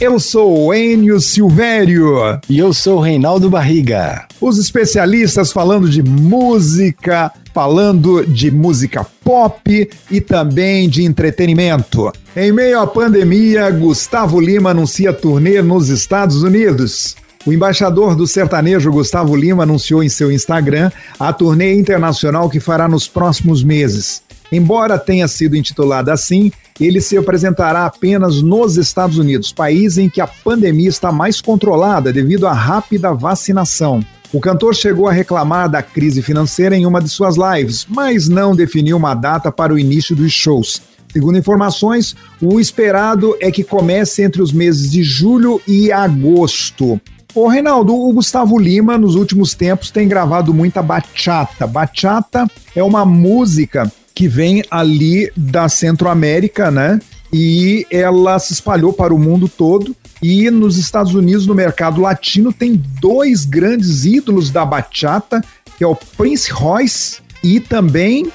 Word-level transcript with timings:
Eu 0.00 0.18
sou 0.18 0.58
o 0.58 0.72
Enio 0.72 1.20
Silvério. 1.20 2.40
E 2.48 2.58
eu 2.58 2.72
sou 2.72 2.96
o 2.96 3.00
Reinaldo 3.02 3.50
Barriga. 3.50 4.26
Os 4.40 4.56
especialistas 4.56 5.52
falando 5.52 5.90
de 5.90 6.02
música, 6.02 7.30
falando 7.52 8.24
de 8.26 8.50
música 8.50 9.06
pop 9.22 9.90
e 10.10 10.20
também 10.22 10.88
de 10.88 11.04
entretenimento. 11.04 12.10
Em 12.34 12.50
meio 12.50 12.80
à 12.80 12.86
pandemia, 12.86 13.70
Gustavo 13.70 14.40
Lima 14.40 14.70
anuncia 14.70 15.12
turnê 15.12 15.60
nos 15.60 15.90
Estados 15.90 16.42
Unidos. 16.42 17.14
O 17.44 17.52
embaixador 17.52 18.16
do 18.16 18.26
sertanejo 18.26 18.90
Gustavo 18.90 19.36
Lima 19.36 19.64
anunciou 19.64 20.02
em 20.02 20.08
seu 20.08 20.32
Instagram 20.32 20.90
a 21.18 21.30
turnê 21.30 21.74
internacional 21.74 22.48
que 22.48 22.58
fará 22.58 22.88
nos 22.88 23.06
próximos 23.06 23.62
meses. 23.62 24.22
Embora 24.52 24.98
tenha 24.98 25.28
sido 25.28 25.56
intitulada 25.56 26.12
assim, 26.12 26.50
ele 26.80 27.00
se 27.00 27.16
apresentará 27.16 27.86
apenas 27.86 28.42
nos 28.42 28.76
Estados 28.76 29.18
Unidos, 29.18 29.52
país 29.52 29.98
em 29.98 30.08
que 30.08 30.20
a 30.20 30.26
pandemia 30.26 30.88
está 30.88 31.12
mais 31.12 31.40
controlada 31.40 32.12
devido 32.12 32.46
à 32.46 32.52
rápida 32.52 33.12
vacinação. 33.12 34.04
O 34.32 34.40
cantor 34.40 34.74
chegou 34.74 35.08
a 35.08 35.12
reclamar 35.12 35.68
da 35.68 35.82
crise 35.82 36.22
financeira 36.22 36.76
em 36.76 36.86
uma 36.86 37.00
de 37.00 37.08
suas 37.08 37.36
lives, 37.36 37.86
mas 37.88 38.28
não 38.28 38.54
definiu 38.54 38.96
uma 38.96 39.14
data 39.14 39.50
para 39.50 39.74
o 39.74 39.78
início 39.78 40.14
dos 40.14 40.32
shows. 40.32 40.80
Segundo 41.12 41.36
informações, 41.36 42.14
o 42.40 42.60
esperado 42.60 43.36
é 43.40 43.50
que 43.50 43.64
comece 43.64 44.22
entre 44.22 44.40
os 44.40 44.52
meses 44.52 44.90
de 44.90 45.02
julho 45.02 45.60
e 45.66 45.90
agosto. 45.90 47.00
Ô, 47.34 47.48
Reinaldo, 47.48 47.94
o 47.94 48.12
Gustavo 48.12 48.58
Lima, 48.58 48.96
nos 48.96 49.16
últimos 49.16 49.54
tempos, 49.54 49.90
tem 49.90 50.06
gravado 50.06 50.54
muita 50.54 50.80
bachata. 50.80 51.66
Bachata 51.66 52.46
é 52.74 52.82
uma 52.82 53.04
música 53.04 53.90
que 54.20 54.28
vem 54.28 54.62
ali 54.70 55.32
da 55.34 55.66
Centro-América, 55.66 56.70
né? 56.70 57.00
E 57.32 57.86
ela 57.90 58.38
se 58.38 58.52
espalhou 58.52 58.92
para 58.92 59.14
o 59.14 59.18
mundo 59.18 59.48
todo. 59.48 59.96
E 60.22 60.50
nos 60.50 60.76
Estados 60.76 61.14
Unidos, 61.14 61.46
no 61.46 61.54
mercado 61.54 62.02
latino, 62.02 62.52
tem 62.52 62.74
dois 63.00 63.46
grandes 63.46 64.04
ídolos 64.04 64.50
da 64.50 64.62
bachata, 64.62 65.42
que 65.78 65.82
é 65.82 65.86
o 65.86 65.96
Prince 65.96 66.52
Royce 66.52 67.22
e 67.42 67.60
também 67.60 68.30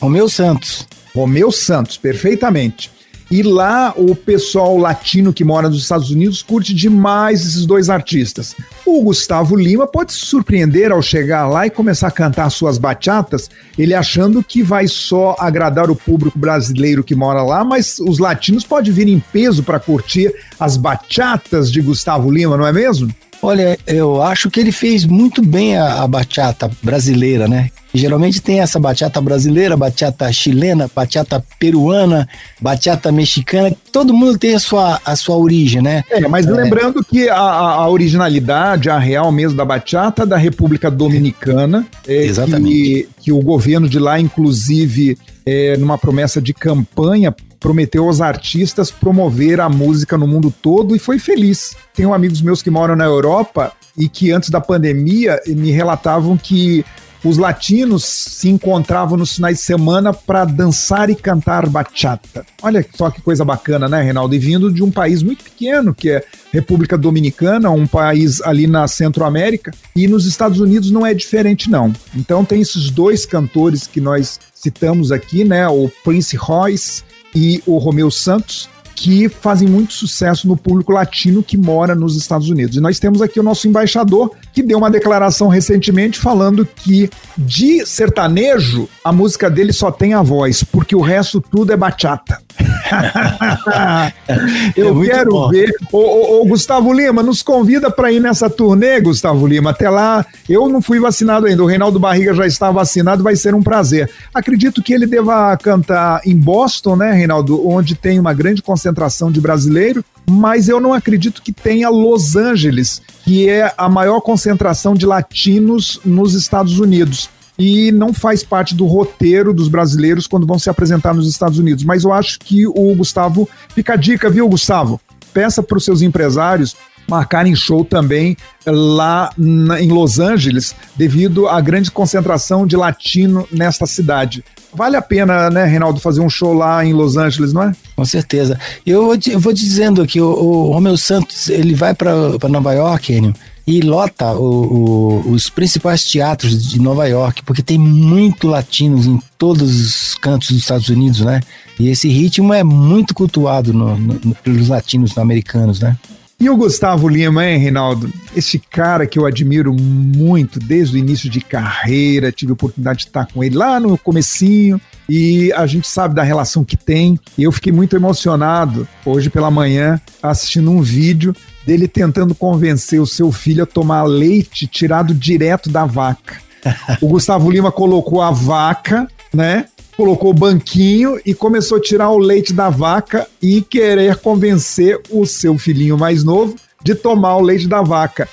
Romeu 0.00 0.26
Santos. 0.26 0.88
Romeu 1.14 1.52
Santos, 1.52 1.98
perfeitamente. 1.98 2.90
E 3.30 3.42
lá 3.42 3.92
o 3.96 4.14
pessoal 4.14 4.78
latino 4.78 5.32
que 5.32 5.44
mora 5.44 5.68
nos 5.68 5.82
Estados 5.82 6.10
Unidos 6.10 6.42
curte 6.42 6.72
demais 6.72 7.44
esses 7.44 7.66
dois 7.66 7.90
artistas. 7.90 8.54
O 8.84 9.02
Gustavo 9.02 9.56
Lima 9.56 9.86
pode 9.86 10.12
se 10.12 10.20
surpreender 10.20 10.92
ao 10.92 11.02
chegar 11.02 11.48
lá 11.48 11.66
e 11.66 11.70
começar 11.70 12.06
a 12.06 12.12
cantar 12.12 12.48
suas 12.50 12.78
bachatas, 12.78 13.50
ele 13.76 13.94
achando 13.94 14.44
que 14.44 14.62
vai 14.62 14.86
só 14.86 15.34
agradar 15.40 15.90
o 15.90 15.96
público 15.96 16.38
brasileiro 16.38 17.02
que 17.02 17.16
mora 17.16 17.42
lá, 17.42 17.64
mas 17.64 17.98
os 17.98 18.20
latinos 18.20 18.64
podem 18.64 18.92
vir 18.92 19.08
em 19.08 19.18
peso 19.18 19.64
para 19.64 19.80
curtir 19.80 20.32
as 20.58 20.76
bachatas 20.76 21.70
de 21.72 21.80
Gustavo 21.80 22.30
Lima, 22.30 22.56
não 22.56 22.66
é 22.66 22.72
mesmo? 22.72 23.12
Olha, 23.42 23.78
eu 23.86 24.22
acho 24.22 24.50
que 24.50 24.60
ele 24.60 24.72
fez 24.72 25.04
muito 25.04 25.42
bem 25.42 25.76
a, 25.76 26.02
a 26.02 26.06
bachata 26.08 26.70
brasileira, 26.82 27.46
né? 27.46 27.70
Geralmente 27.96 28.42
tem 28.42 28.60
essa 28.60 28.78
bachata 28.78 29.20
brasileira, 29.20 29.76
bachata 29.76 30.30
chilena, 30.30 30.90
bachata 30.94 31.42
peruana, 31.58 32.28
bachata 32.60 33.10
mexicana. 33.10 33.74
Todo 33.90 34.12
mundo 34.12 34.38
tem 34.38 34.54
a 34.54 34.58
sua, 34.58 35.00
a 35.04 35.16
sua 35.16 35.36
origem, 35.36 35.80
né? 35.80 36.04
É, 36.10 36.20
mas 36.28 36.46
é. 36.46 36.50
lembrando 36.50 37.02
que 37.02 37.28
a, 37.28 37.38
a, 37.38 37.88
originalidade, 37.88 38.90
a 38.90 38.98
real 38.98 39.32
mesmo 39.32 39.56
da 39.56 39.64
bachata 39.64 40.24
é 40.24 40.26
da 40.26 40.36
República 40.36 40.90
Dominicana. 40.90 41.86
É, 42.06 42.24
Exatamente. 42.24 42.70
Que, 42.70 43.08
que 43.22 43.32
o 43.32 43.40
governo 43.40 43.88
de 43.88 43.98
lá, 43.98 44.20
inclusive, 44.20 45.16
é, 45.46 45.76
numa 45.76 45.96
promessa 45.96 46.42
de 46.42 46.52
campanha, 46.52 47.34
prometeu 47.60 48.04
aos 48.04 48.20
artistas 48.20 48.90
promover 48.90 49.60
a 49.60 49.68
música 49.68 50.18
no 50.18 50.26
mundo 50.26 50.52
todo 50.60 50.96
e 50.96 50.98
foi 50.98 51.20
feliz. 51.20 51.76
Tenho 51.94 52.12
amigos 52.12 52.42
meus 52.42 52.62
que 52.62 52.70
moram 52.70 52.96
na 52.96 53.04
Europa 53.04 53.72
e 53.96 54.08
que 54.08 54.32
antes 54.32 54.50
da 54.50 54.60
pandemia 54.60 55.40
me 55.46 55.70
relatavam 55.70 56.36
que 56.36 56.84
os 57.26 57.38
latinos 57.38 58.04
se 58.04 58.48
encontravam 58.48 59.18
nos 59.18 59.34
finais 59.34 59.58
de 59.58 59.62
semana 59.64 60.12
para 60.12 60.44
dançar 60.44 61.10
e 61.10 61.14
cantar 61.14 61.68
bachata. 61.68 62.46
Olha 62.62 62.86
só 62.94 63.10
que 63.10 63.20
coisa 63.20 63.44
bacana, 63.44 63.88
né, 63.88 64.02
Reinaldo? 64.02 64.34
E 64.34 64.38
vindo 64.38 64.72
de 64.72 64.82
um 64.82 64.90
país 64.90 65.22
muito 65.22 65.42
pequeno, 65.42 65.92
que 65.94 66.10
é 66.10 66.24
República 66.52 66.96
Dominicana, 66.96 67.70
um 67.70 67.86
país 67.86 68.40
ali 68.42 68.66
na 68.66 68.86
Centro-América, 68.86 69.72
e 69.94 70.06
nos 70.06 70.24
Estados 70.26 70.60
Unidos 70.60 70.90
não 70.90 71.04
é 71.04 71.12
diferente, 71.12 71.68
não. 71.68 71.92
Então 72.14 72.44
tem 72.44 72.60
esses 72.60 72.90
dois 72.90 73.26
cantores 73.26 73.86
que 73.86 74.00
nós 74.00 74.38
citamos 74.54 75.10
aqui, 75.10 75.44
né? 75.44 75.66
O 75.68 75.90
Prince 76.04 76.36
Royce 76.36 77.02
e 77.34 77.62
o 77.66 77.78
Romeu 77.78 78.10
Santos, 78.10 78.68
que 78.96 79.28
fazem 79.28 79.68
muito 79.68 79.92
sucesso 79.92 80.48
no 80.48 80.56
público 80.56 80.90
latino 80.90 81.42
que 81.42 81.56
mora 81.56 81.94
nos 81.94 82.16
Estados 82.16 82.48
Unidos. 82.48 82.76
E 82.76 82.80
nós 82.80 82.98
temos 82.98 83.20
aqui 83.20 83.38
o 83.38 83.42
nosso 83.42 83.68
embaixador, 83.68 84.32
que 84.54 84.62
deu 84.62 84.78
uma 84.78 84.90
declaração 84.90 85.48
recentemente 85.48 86.18
falando 86.18 86.66
que 86.66 87.10
de 87.36 87.84
sertanejo 87.84 88.88
a 89.04 89.12
música 89.12 89.50
dele 89.50 89.72
só 89.72 89.90
tem 89.90 90.14
a 90.14 90.22
voz, 90.22 90.64
porque 90.64 90.96
o 90.96 91.00
resto 91.00 91.40
tudo 91.40 91.72
é 91.72 91.76
bachata. 91.76 92.45
Eu 94.76 95.02
é 95.02 95.06
quero 95.06 95.30
bom. 95.30 95.50
ver. 95.50 95.74
Ô, 95.92 95.98
ô, 95.98 96.42
ô, 96.42 96.46
Gustavo 96.46 96.92
Lima, 96.92 97.22
nos 97.22 97.42
convida 97.42 97.90
para 97.90 98.12
ir 98.12 98.20
nessa 98.20 98.48
turnê, 98.48 99.00
Gustavo 99.00 99.46
Lima. 99.46 99.70
Até 99.70 99.90
lá, 99.90 100.24
eu 100.48 100.68
não 100.68 100.80
fui 100.80 101.00
vacinado 101.00 101.46
ainda. 101.46 101.62
O 101.62 101.66
Reinaldo 101.66 101.98
Barriga 101.98 102.34
já 102.34 102.46
está 102.46 102.70
vacinado, 102.70 103.22
vai 103.22 103.36
ser 103.36 103.54
um 103.54 103.62
prazer. 103.62 104.10
Acredito 104.32 104.82
que 104.82 104.92
ele 104.92 105.06
deva 105.06 105.56
cantar 105.56 106.20
em 106.24 106.36
Boston, 106.36 106.96
né, 106.96 107.12
Reinaldo? 107.12 107.68
Onde 107.68 107.94
tem 107.94 108.18
uma 108.18 108.34
grande 108.34 108.62
concentração 108.62 109.30
de 109.30 109.40
brasileiros 109.40 110.04
mas 110.28 110.68
eu 110.68 110.80
não 110.80 110.92
acredito 110.92 111.40
que 111.40 111.52
tenha 111.52 111.88
Los 111.88 112.34
Angeles, 112.34 113.00
que 113.24 113.48
é 113.48 113.72
a 113.78 113.88
maior 113.88 114.20
concentração 114.20 114.92
de 114.92 115.06
latinos 115.06 116.00
nos 116.04 116.34
Estados 116.34 116.80
Unidos 116.80 117.30
e 117.58 117.90
não 117.92 118.12
faz 118.12 118.42
parte 118.42 118.74
do 118.74 118.86
roteiro 118.86 119.52
dos 119.52 119.68
brasileiros 119.68 120.26
quando 120.26 120.46
vão 120.46 120.58
se 120.58 120.68
apresentar 120.68 121.14
nos 121.14 121.28
Estados 121.28 121.58
Unidos. 121.58 121.84
Mas 121.84 122.04
eu 122.04 122.12
acho 122.12 122.38
que 122.38 122.66
o 122.66 122.94
Gustavo. 122.94 123.48
Fica 123.74 123.94
a 123.94 123.96
dica, 123.96 124.30
viu, 124.30 124.48
Gustavo? 124.48 125.00
Peça 125.32 125.62
para 125.62 125.76
os 125.76 125.84
seus 125.84 126.02
empresários 126.02 126.76
marcarem 127.08 127.54
show 127.54 127.84
também 127.84 128.36
lá 128.66 129.30
na, 129.36 129.80
em 129.80 129.88
Los 129.88 130.18
Angeles, 130.18 130.74
devido 130.96 131.48
à 131.48 131.60
grande 131.60 131.90
concentração 131.90 132.66
de 132.66 132.76
latino 132.76 133.46
nesta 133.50 133.86
cidade. 133.86 134.44
Vale 134.74 134.96
a 134.96 135.02
pena, 135.02 135.48
né, 135.48 135.64
Reinaldo, 135.64 136.00
fazer 136.00 136.20
um 136.20 136.28
show 136.28 136.52
lá 136.52 136.84
em 136.84 136.92
Los 136.92 137.16
Angeles, 137.16 137.52
não 137.52 137.62
é? 137.62 137.72
Com 137.94 138.04
certeza. 138.04 138.58
Eu 138.84 139.16
eu 139.26 139.40
vou 139.40 139.54
te 139.54 139.60
dizendo 139.60 140.02
aqui, 140.02 140.20
o, 140.20 140.26
o 140.26 140.72
Romeu 140.72 140.96
Santos, 140.96 141.48
ele 141.48 141.74
vai 141.74 141.94
para 141.94 142.48
Nova 142.48 142.74
York, 142.74 143.12
Enio, 143.12 143.34
e 143.66 143.80
lota 143.80 144.32
o, 144.32 145.24
o, 145.24 145.30
os 145.32 145.50
principais 145.50 146.04
teatros 146.04 146.68
de 146.68 146.80
Nova 146.80 147.06
York, 147.08 147.42
porque 147.42 147.62
tem 147.62 147.78
muito 147.78 148.46
latinos 148.46 149.06
em 149.06 149.20
todos 149.36 149.80
os 149.80 150.14
cantos 150.14 150.50
dos 150.50 150.58
Estados 150.58 150.88
Unidos, 150.88 151.20
né? 151.20 151.40
E 151.78 151.88
esse 151.88 152.08
ritmo 152.08 152.54
é 152.54 152.62
muito 152.62 153.12
cultuado 153.12 153.72
no, 153.72 153.96
no, 153.96 154.34
pelos 154.36 154.68
latinos 154.68 155.18
americanos, 155.18 155.80
né? 155.80 155.96
E 156.38 156.50
o 156.50 156.56
Gustavo 156.56 157.08
Lima, 157.08 157.46
hein, 157.46 157.58
Reinaldo? 157.58 158.12
Esse 158.36 158.58
cara 158.58 159.06
que 159.06 159.18
eu 159.18 159.24
admiro 159.24 159.72
muito 159.72 160.58
desde 160.60 160.96
o 160.96 160.98
início 160.98 161.30
de 161.30 161.40
carreira, 161.40 162.30
tive 162.30 162.52
a 162.52 162.54
oportunidade 162.54 163.00
de 163.00 163.06
estar 163.06 163.26
com 163.26 163.42
ele 163.42 163.56
lá 163.56 163.80
no 163.80 163.96
comecinho 163.96 164.78
e 165.08 165.50
a 165.54 165.66
gente 165.66 165.88
sabe 165.88 166.14
da 166.14 166.22
relação 166.22 166.62
que 166.62 166.76
tem. 166.76 167.18
E 167.38 167.42
eu 167.42 167.50
fiquei 167.50 167.72
muito 167.72 167.96
emocionado 167.96 168.86
hoje 169.04 169.30
pela 169.30 169.50
manhã 169.50 169.98
assistindo 170.22 170.70
um 170.70 170.82
vídeo 170.82 171.34
dele 171.66 171.88
tentando 171.88 172.34
convencer 172.34 173.00
o 173.00 173.06
seu 173.06 173.32
filho 173.32 173.64
a 173.64 173.66
tomar 173.66 174.04
leite 174.04 174.66
tirado 174.66 175.12
direto 175.12 175.68
da 175.68 175.84
vaca. 175.84 176.36
O 177.00 177.08
Gustavo 177.08 177.50
Lima 177.50 177.70
colocou 177.70 178.20
a 178.20 178.30
vaca, 178.30 179.06
né? 179.32 179.66
Colocou 179.96 180.30
o 180.30 180.34
banquinho 180.34 181.20
e 181.24 181.32
começou 181.32 181.78
a 181.78 181.80
tirar 181.80 182.10
o 182.10 182.18
leite 182.18 182.52
da 182.52 182.68
vaca 182.68 183.26
e 183.40 183.62
querer 183.62 184.16
convencer 184.16 185.00
o 185.10 185.24
seu 185.24 185.56
filhinho 185.56 185.96
mais 185.96 186.24
novo 186.24 186.56
de 186.82 186.94
tomar 186.94 187.36
o 187.36 187.42
leite 187.42 187.68
da 187.68 187.82
vaca. 187.82 188.28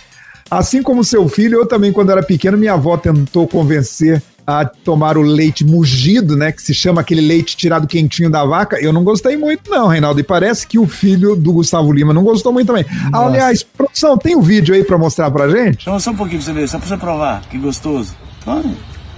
Assim 0.50 0.84
como 0.84 1.04
seu 1.04 1.28
filho, 1.28 1.60
eu 1.60 1.66
também, 1.66 1.92
quando 1.92 2.12
era 2.12 2.22
pequeno, 2.22 2.58
minha 2.58 2.74
avó 2.74 2.98
tentou 2.98 3.48
convencer 3.48 4.22
a 4.46 4.66
tomar 4.66 5.18
o 5.18 5.22
leite 5.22 5.64
mugido, 5.64 6.36
né? 6.36 6.52
Que 6.52 6.62
se 6.62 6.74
chama 6.74 7.02
aquele 7.02 7.22
leite 7.22 7.56
tirado 7.56 7.88
quentinho 7.88 8.30
da 8.30 8.46
vaca. 8.46 8.78
Eu 8.80 8.94
não 8.94 9.04
gostei 9.04 9.38
muito, 9.38 9.70
não, 9.70 9.88
Reinaldo. 9.88 10.20
E 10.20 10.24
parece 10.24 10.68
que 10.68 10.78
o 10.78 10.88
filho 10.88 11.36
do 11.36 11.54
Gustavo 11.54 11.92
Lima 11.92 12.14
não 12.14 12.24
gostou 12.24 12.52
muito 12.52 12.68
também. 12.68 12.86
Nossa. 13.12 13.28
Aliás, 13.28 13.64
produção, 13.64 14.18
tem 14.18 14.36
um 14.36 14.42
vídeo 14.42 14.76
aí 14.76 14.84
pra 14.84 14.98
mostrar 14.98 15.32
pra 15.32 15.50
gente? 15.50 15.86
Só 16.00 16.12
um 16.12 16.16
pouquinho 16.16 16.42
pra 16.42 16.46
você 16.46 16.54
ver, 16.54 16.68
só 16.68 16.78
pra 16.78 16.88
você 16.88 16.98
provar. 16.98 17.42
Que 17.50 17.58
gostoso. 17.58 18.16
Olha, 18.46 18.72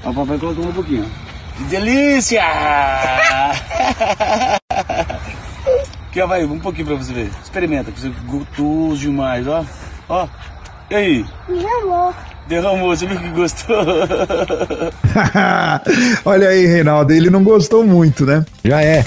o 0.04 0.14
papai 0.14 0.38
colocou 0.38 0.66
um 0.66 0.74
pouquinho. 0.74 1.06
Que 1.58 1.64
delícia! 1.64 2.44
Aqui, 6.10 6.22
ó, 6.22 6.28
vai, 6.28 6.46
um 6.46 6.60
pouquinho 6.60 6.88
pra 6.88 6.96
você 6.96 7.14
ver. 7.14 7.30
Experimenta, 7.44 7.92
que 7.92 8.00
você 8.00 8.12
gostoso 8.28 9.02
demais, 9.02 9.48
ó. 9.48 9.66
Ó. 10.08 10.28
E 10.90 10.96
aí? 10.96 11.26
Derramou. 11.48 12.14
Derramou, 12.48 12.96
você 12.96 13.08
viu 13.08 13.20
que 13.20 13.30
gostou? 13.30 13.76
Olha 16.24 16.50
aí, 16.50 16.66
Reinaldo, 16.68 17.12
ele 17.12 17.30
não 17.30 17.44
gostou 17.44 17.84
muito, 17.84 18.26
né? 18.26 18.46
Já 18.64 18.82
é. 18.82 19.04